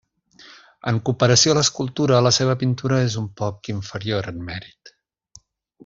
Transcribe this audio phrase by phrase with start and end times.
[0.91, 4.97] En comparació a l'escultura, la seva pintura és un poc inferior en mèrit.